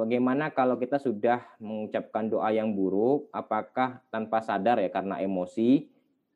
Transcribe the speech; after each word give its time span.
bagaimana 0.00 0.48
kalau 0.56 0.80
kita 0.80 0.96
sudah 0.96 1.44
mengucapkan 1.60 2.32
doa 2.32 2.48
yang 2.48 2.72
buruk, 2.72 3.28
apakah 3.28 4.00
tanpa 4.08 4.40
sadar 4.40 4.80
ya 4.80 4.88
karena 4.88 5.20
emosi, 5.20 5.84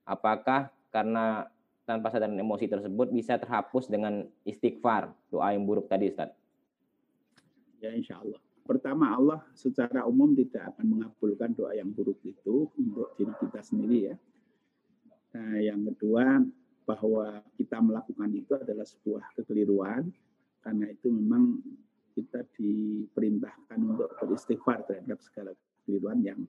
apakah 0.04 0.68
karena 0.92 1.48
tanpa 1.88 2.12
sadar 2.12 2.29
emosi 2.29 2.69
tersebut 2.69 3.08
bisa 3.08 3.40
terhapus 3.40 3.88
dengan 3.88 4.29
istighfar, 4.45 5.08
doa 5.32 5.56
yang 5.56 5.64
buruk 5.64 5.88
tadi 5.88 6.12
Ustaz? 6.12 6.37
Ya 7.80 7.92
insya 7.92 8.21
Allah. 8.21 8.40
Pertama 8.64 9.12
Allah 9.12 9.45
secara 9.53 10.09
umum 10.09 10.33
tidak 10.33 10.73
akan 10.73 10.96
mengabulkan 10.96 11.53
doa 11.53 11.77
yang 11.77 11.93
buruk 11.93 12.17
itu 12.25 12.69
untuk 12.81 13.12
diri 13.21 13.33
kita 13.37 13.61
sendiri 13.61 13.99
ya. 14.12 14.17
Nah, 15.37 15.61
yang 15.61 15.85
kedua 15.93 16.41
bahwa 16.89 17.45
kita 17.61 17.81
melakukan 17.81 18.31
itu 18.33 18.57
adalah 18.57 18.89
sebuah 18.89 19.37
kekeliruan 19.37 20.09
karena 20.65 20.89
itu 20.89 21.12
memang 21.12 21.61
kita 22.15 22.46
diperintahkan 22.55 23.79
untuk 23.83 24.11
beristighfar 24.23 24.87
terhadap 24.87 25.19
segala 25.19 25.51
kekeliruan 25.53 26.22
yang 26.22 26.41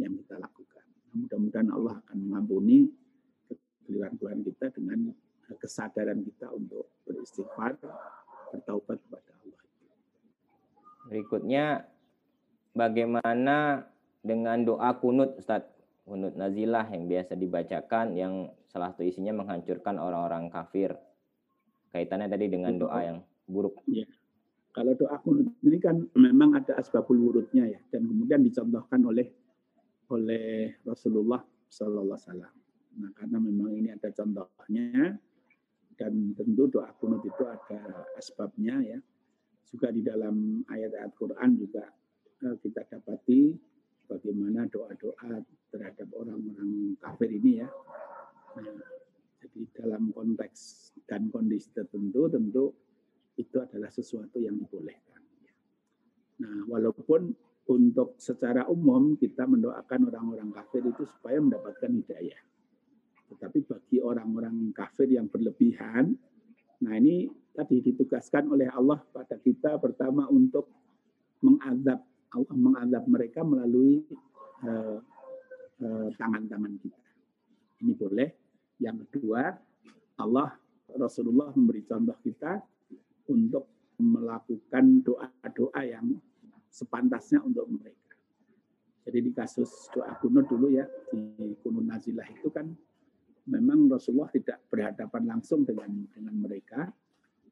yang 0.00 0.16
kita 0.16 0.40
lakukan. 0.40 0.84
Mudah-mudahan 1.12 1.68
Allah 1.68 2.00
akan 2.00 2.16
mengampuni 2.16 2.88
kekeliruan-kekeliruan 3.52 4.40
kita 4.48 4.66
dengan 4.72 4.98
kesadaran 5.60 6.24
kita 6.24 6.48
untuk 6.48 6.88
beristighfar, 7.04 7.76
bertaubat 8.56 8.96
kepada 9.04 9.30
Allah. 9.44 9.62
Berikutnya, 11.12 11.64
bagaimana 12.72 13.84
dengan 14.24 14.64
doa 14.64 14.96
kunut, 14.96 15.36
Ustaz? 15.36 15.68
Kunut 16.02 16.34
nazilah 16.34 16.88
yang 16.90 17.06
biasa 17.06 17.38
dibacakan, 17.38 18.18
yang 18.18 18.50
salah 18.66 18.90
satu 18.90 19.06
isinya 19.06 19.36
menghancurkan 19.36 20.00
orang-orang 20.00 20.48
kafir. 20.50 20.96
Kaitannya 21.92 22.26
tadi 22.26 22.48
dengan 22.48 22.74
doa 22.80 22.98
yang 23.04 23.18
buruk. 23.44 23.84
Ya. 23.86 24.08
Kalau 24.72 24.96
doa 24.96 25.20
kunut 25.20 25.52
ini 25.60 25.76
kan 25.76 26.00
memang 26.16 26.56
ada 26.56 26.80
asbabul 26.80 27.20
wurudnya 27.20 27.68
ya, 27.68 27.80
dan 27.92 28.08
kemudian 28.08 28.40
dicontohkan 28.40 29.04
oleh 29.04 29.28
oleh 30.08 30.80
Rasulullah 30.80 31.44
Sallallahu 31.68 32.16
Alaihi 32.16 32.28
Wasallam. 32.28 32.54
Nah, 32.92 33.10
karena 33.16 33.38
memang 33.40 33.70
ini 33.72 33.88
ada 33.92 34.08
contohnya 34.12 35.16
dan 35.96 36.12
tentu 36.36 36.72
doa 36.72 36.88
kunut 36.96 37.20
itu 37.20 37.44
ada 37.44 38.08
asbabnya 38.16 38.80
ya. 38.80 38.98
Juga 39.68 39.88
di 39.92 40.04
dalam 40.04 40.64
ayat-ayat 40.68 41.12
Quran 41.16 41.50
juga 41.56 41.84
eh, 42.44 42.56
kita 42.60 42.84
dapati 42.88 43.56
bagaimana 44.08 44.68
doa-doa 44.68 45.40
terhadap 45.72 46.08
orang-orang 46.16 46.96
kafir 47.00 47.28
ini 47.28 47.60
ya. 47.60 47.68
Nah, 48.56 48.88
jadi 49.40 49.60
dalam 49.76 50.12
konteks 50.12 50.92
dan 51.08 51.32
kondisi 51.32 51.72
tertentu 51.72 52.28
tentu 52.28 52.64
itu 53.36 53.56
adalah 53.60 53.88
sesuatu 53.88 54.36
yang 54.36 54.56
dibolehkan. 54.60 55.20
Nah, 56.42 56.66
walaupun 56.68 57.32
untuk 57.70 58.18
secara 58.18 58.66
umum 58.66 59.14
kita 59.14 59.46
mendoakan 59.46 60.10
orang-orang 60.10 60.50
kafir 60.50 60.82
itu 60.82 61.06
supaya 61.06 61.38
mendapatkan 61.38 61.90
hidayah. 61.90 62.40
Tetapi 63.32 63.58
bagi 63.64 63.98
orang-orang 64.02 64.74
kafir 64.74 65.08
yang 65.08 65.30
berlebihan, 65.30 66.12
nah 66.82 66.94
ini 66.98 67.30
tadi 67.54 67.80
ditugaskan 67.80 68.50
oleh 68.50 68.68
Allah 68.68 69.00
pada 69.14 69.38
kita 69.38 69.78
pertama 69.78 70.26
untuk 70.28 70.68
mengadab 71.40 72.02
mengadab 72.52 73.04
mereka 73.08 73.44
melalui 73.44 74.04
uh, 74.64 74.98
uh, 75.80 76.08
tangan-tangan 76.16 76.74
kita. 76.80 77.08
Ini 77.84 77.92
boleh. 77.96 78.28
Yang 78.80 79.06
kedua, 79.06 79.52
Allah 80.18 80.56
Rasulullah 80.96 81.52
memberi 81.54 81.84
contoh 81.84 82.16
kita 82.24 82.60
untuk 83.30 83.94
melakukan 84.00 85.04
doa-doa 85.04 85.80
yang 85.84 86.06
sepantasnya 86.72 87.44
untuk 87.44 87.68
mereka. 87.68 88.16
Jadi 89.02 89.18
di 89.18 89.32
kasus 89.34 89.90
doa 89.90 90.14
kuno 90.18 90.46
dulu 90.46 90.72
ya, 90.72 90.86
di 91.10 91.54
kuno 91.60 91.82
nazilah 91.82 92.26
itu 92.30 92.48
kan 92.54 92.70
memang 93.50 93.90
Rasulullah 93.90 94.30
tidak 94.30 94.62
berhadapan 94.70 95.22
langsung 95.26 95.66
dengan 95.66 95.90
dengan 96.14 96.34
mereka. 96.38 96.86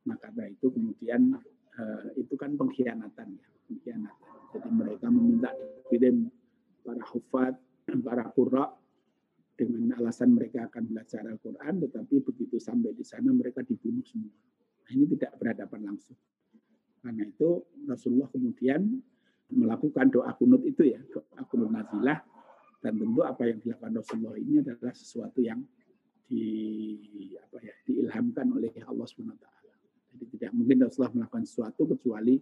Nah 0.07 0.17
karena 0.17 0.47
itu 0.47 0.71
kemudian 0.71 1.35
uh, 1.75 2.07
itu 2.15 2.35
kan 2.39 2.55
pengkhianatan 2.55 3.29
ya, 3.35 3.49
pengkhianatan. 3.67 4.29
Jadi 4.51 4.69
mereka 4.71 5.07
meminta 5.11 5.51
kirim 5.91 6.31
para 6.83 7.05
hufat, 7.11 7.55
para 8.07 8.25
qurra 8.31 8.71
dengan 9.59 9.93
alasan 10.01 10.33
mereka 10.33 10.73
akan 10.73 10.89
belajar 10.89 11.21
Al-Quran, 11.27 11.85
tetapi 11.85 12.15
begitu 12.25 12.57
sampai 12.57 12.97
di 12.97 13.05
sana 13.05 13.29
mereka 13.29 13.61
dibunuh 13.61 14.01
semua. 14.07 14.33
Nah, 14.91 14.99
ini 14.99 15.07
tidak 15.15 15.39
berhadapan 15.39 15.95
langsung. 15.95 16.19
Karena 16.99 17.23
itu 17.31 17.63
Rasulullah 17.87 18.27
kemudian 18.27 18.99
melakukan 19.55 20.11
doa 20.11 20.35
kunut 20.35 20.67
itu 20.67 20.83
ya, 20.91 20.99
doa 21.15 21.47
kunut 21.47 21.71
nazilah. 21.71 22.19
Dan 22.83 22.99
tentu 22.99 23.23
apa 23.23 23.47
yang 23.47 23.63
dilakukan 23.63 24.03
Rasulullah 24.03 24.35
ini 24.35 24.67
adalah 24.67 24.91
sesuatu 24.91 25.39
yang 25.39 25.63
di 26.27 26.43
apa 27.39 27.63
ya 27.63 27.75
diilhamkan 27.87 28.51
oleh 28.51 28.75
Allah 28.83 29.07
SWT. 29.07 29.47
Jadi 30.11 30.25
tidak 30.35 30.51
mungkin 30.59 30.77
Rasulullah 30.83 31.15
melakukan 31.23 31.47
sesuatu 31.47 31.87
kecuali 31.87 32.35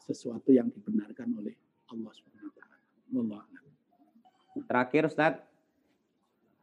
sesuatu 0.00 0.48
yang 0.48 0.72
dibenarkan 0.72 1.28
oleh 1.36 1.52
Allah 1.92 2.12
SWT. 2.16 2.60
Allah. 3.10 3.42
Terakhir 4.64 5.02
Ustaz, 5.12 5.34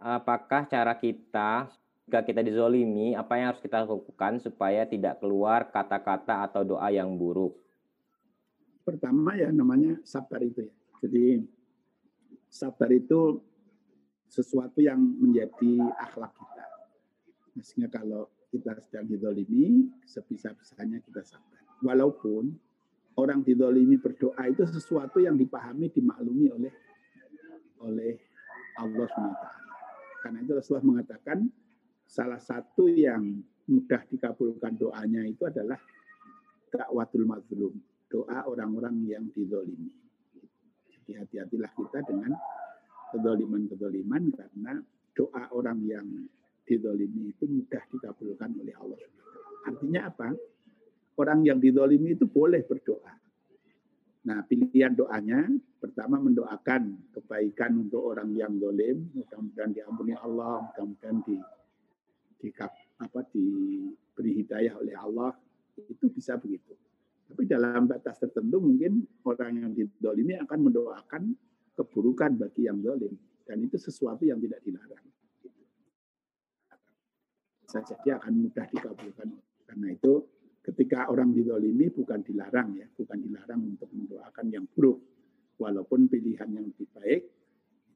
apakah 0.01 0.65
cara 0.65 0.97
kita 0.97 1.69
jika 2.07 2.23
kita 2.23 2.39
dizolimi, 2.39 3.19
apa 3.19 3.35
yang 3.35 3.51
harus 3.51 3.59
kita 3.59 3.83
lakukan 3.83 4.39
supaya 4.39 4.87
tidak 4.87 5.19
keluar 5.19 5.67
kata-kata 5.67 6.47
atau 6.47 6.63
doa 6.63 6.87
yang 6.87 7.11
buruk? 7.19 7.51
Pertama 8.87 9.35
ya 9.35 9.51
namanya 9.51 9.99
sabar 10.07 10.39
itu 10.39 10.63
ya. 10.63 10.71
Jadi 11.03 11.43
sabar 12.47 12.87
itu 12.95 13.43
sesuatu 14.31 14.79
yang 14.79 14.95
menjadi 14.95 15.83
akhlak 15.99 16.31
kita. 16.31 16.65
Maksudnya 17.59 17.91
kalau 17.91 18.31
kita 18.55 18.79
sedang 18.87 19.11
didolimi, 19.11 19.91
sebisa-bisanya 20.07 21.03
kita 21.03 21.27
sabar. 21.27 21.59
Walaupun 21.83 22.55
orang 23.19 23.43
didolimi 23.43 23.99
berdoa 23.99 24.47
itu 24.47 24.63
sesuatu 24.63 25.19
yang 25.19 25.35
dipahami, 25.35 25.91
dimaklumi 25.91 26.55
oleh 26.55 26.71
oleh 27.83 28.15
Allah 28.79 29.11
SWT. 29.11 29.45
Karena 30.23 30.39
itu 30.39 30.51
Rasulullah 30.55 30.87
mengatakan, 30.87 31.66
salah 32.07 32.39
satu 32.39 32.87
yang 32.87 33.43
mudah 33.67 34.01
dikabulkan 34.07 34.79
doanya 34.79 35.27
itu 35.27 35.43
adalah 35.43 35.77
dakwatul 36.71 37.27
mazlum, 37.27 37.75
doa 38.07 38.47
orang-orang 38.47 39.03
yang 39.03 39.27
didolimi. 39.35 39.91
Jadi 40.87 41.11
hati-hatilah 41.19 41.71
kita 41.75 41.99
dengan 42.07 42.31
kedoliman-kedoliman 43.11 44.23
karena 44.35 44.73
doa 45.11 45.43
orang 45.51 45.79
yang 45.83 46.07
didolimi 46.63 47.35
itu 47.35 47.43
mudah 47.47 47.83
dikabulkan 47.91 48.55
oleh 48.59 48.75
Allah. 48.75 48.99
Artinya 49.67 50.01
apa? 50.07 50.29
Orang 51.19 51.43
yang 51.43 51.59
didolimi 51.59 52.15
itu 52.15 52.27
boleh 52.27 52.63
berdoa. 52.63 53.15
Nah, 54.27 54.43
pilihan 54.43 54.91
doanya 54.91 55.47
pertama 55.79 56.19
mendoakan 56.19 57.15
kebaikan 57.15 57.87
untuk 57.87 58.11
orang 58.11 58.35
yang 58.35 58.59
dolim, 58.59 59.07
mudah-mudahan 59.15 59.71
diampuni 59.71 60.13
Allah, 60.19 60.67
mudah-mudahan 60.67 61.17
di 61.23 61.39
di 62.37 62.53
apa 62.97 63.19
diberi 63.29 64.31
hidayah 64.41 64.73
oleh 64.77 64.95
Allah 64.97 65.33
itu 65.77 66.09
bisa 66.09 66.37
begitu. 66.37 66.73
Tapi 67.27 67.43
dalam 67.43 67.85
batas 67.85 68.17
tertentu 68.23 68.63
mungkin 68.63 69.03
orang 69.27 69.59
yang 69.59 69.71
didolimi 69.75 70.39
akan 70.39 70.59
mendoakan 70.71 71.23
keburukan 71.75 72.39
bagi 72.39 72.65
yang 72.65 72.79
dolim 72.79 73.13
dan 73.43 73.59
itu 73.61 73.75
sesuatu 73.75 74.23
yang 74.23 74.39
tidak 74.39 74.63
dilarang. 74.63 75.05
Bisa 77.67 77.83
jadi 77.83 78.15
akan 78.15 78.33
mudah 78.47 78.65
dikabulkan. 78.71 79.29
Karena 79.67 79.87
itu 79.91 80.13
ketika 80.63 81.11
orang 81.11 81.35
didolimi 81.35 81.91
bukan 81.91 82.23
dilarang 82.23 82.79
ya, 82.79 82.87
bukan 82.95 83.19
dilarang 83.19 83.75
untuk 83.75 83.91
mendoakan 83.91 84.45
yang 84.47 84.65
buruk. 84.71 85.03
Walaupun 85.57 86.05
pilihan 86.07 86.47
yang 86.53 86.69
lebih 86.69 86.87
baik 86.93 87.21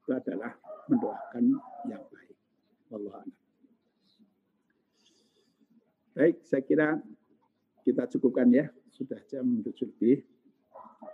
itu 0.01 0.11
adalah 0.11 0.51
mendoakan 0.89 1.55
yang 1.87 2.03
baik. 2.09 2.35
Allah 2.91 3.23
Baik, 6.11 6.43
saya 6.43 6.59
kira 6.59 6.99
kita 7.87 8.03
cukupkan 8.11 8.51
ya. 8.51 8.67
Sudah 8.91 9.15
jam 9.31 9.47
7 9.63 9.71
lebih. 9.95 10.27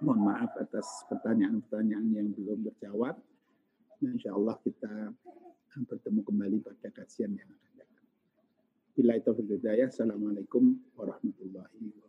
Mohon 0.02 0.34
maaf 0.34 0.52
atas 0.58 1.06
pertanyaan-pertanyaan 1.06 2.08
yang 2.18 2.28
belum 2.34 2.66
terjawab. 2.74 3.22
Insya 4.02 4.34
Allah 4.34 4.58
kita 4.66 5.14
bertemu 5.86 6.22
kembali 6.26 6.58
pada 6.66 6.90
kajian 6.90 7.30
yang 7.38 7.46
akan 7.46 7.72
datang. 7.78 8.06
Bila 8.98 9.14
itu 9.22 9.30
Assalamualaikum 9.86 10.82
warahmatullahi 10.98 11.78
wabarakatuh. 11.78 12.07